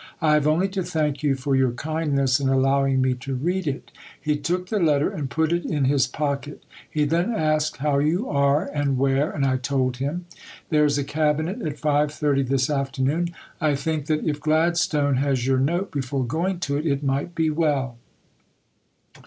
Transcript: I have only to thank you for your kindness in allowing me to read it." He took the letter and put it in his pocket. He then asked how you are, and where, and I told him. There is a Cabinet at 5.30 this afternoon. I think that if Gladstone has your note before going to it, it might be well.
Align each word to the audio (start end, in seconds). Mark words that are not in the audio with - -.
I 0.19 0.33
have 0.33 0.47
only 0.47 0.67
to 0.69 0.81
thank 0.81 1.21
you 1.21 1.35
for 1.35 1.55
your 1.55 1.73
kindness 1.73 2.39
in 2.39 2.49
allowing 2.49 3.01
me 3.03 3.13
to 3.13 3.35
read 3.35 3.67
it." 3.67 3.91
He 4.19 4.35
took 4.35 4.69
the 4.69 4.79
letter 4.79 5.11
and 5.11 5.29
put 5.29 5.53
it 5.53 5.63
in 5.63 5.85
his 5.85 6.07
pocket. 6.07 6.63
He 6.89 7.05
then 7.05 7.31
asked 7.35 7.77
how 7.77 7.99
you 7.99 8.27
are, 8.27 8.65
and 8.65 8.97
where, 8.97 9.29
and 9.29 9.45
I 9.45 9.57
told 9.57 9.97
him. 9.97 10.25
There 10.69 10.85
is 10.85 10.97
a 10.97 11.03
Cabinet 11.03 11.61
at 11.61 11.77
5.30 11.77 12.47
this 12.47 12.67
afternoon. 12.67 13.29
I 13.61 13.75
think 13.75 14.07
that 14.07 14.25
if 14.27 14.41
Gladstone 14.41 15.17
has 15.17 15.45
your 15.45 15.59
note 15.59 15.91
before 15.91 16.25
going 16.25 16.57
to 16.61 16.77
it, 16.77 16.87
it 16.87 17.03
might 17.03 17.35
be 17.35 17.51
well. 17.51 17.97